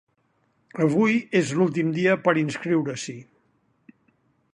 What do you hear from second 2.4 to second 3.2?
inscriure-s’hi.